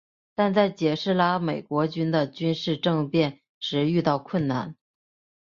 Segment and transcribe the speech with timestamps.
[0.33, 4.75] 但在解释拉美国家的军事政变时遇到困难。